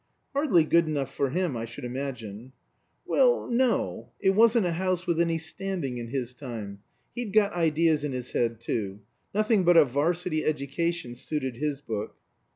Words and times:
"Hardly 0.33 0.63
good 0.63 0.87
enough 0.87 1.13
for 1.13 1.29
him, 1.29 1.55
I 1.55 1.65
should 1.65 1.85
imagine." 1.85 2.53
"Well 3.05 3.47
no. 3.47 4.09
It 4.19 4.31
wasn't 4.31 4.65
a 4.65 4.71
house 4.71 5.05
with 5.05 5.21
any 5.21 5.37
standing 5.37 5.99
in 5.99 6.07
his 6.07 6.33
time. 6.33 6.79
He'd 7.13 7.31
got 7.33 7.53
ideas 7.53 8.03
in 8.03 8.11
his 8.11 8.31
head, 8.31 8.59
too. 8.59 9.01
Nothing 9.31 9.63
but 9.63 9.77
a 9.77 9.85
'Varsity 9.85 10.43
education 10.43 11.13
suited 11.13 11.55
his 11.57 11.81
book." 11.81 12.15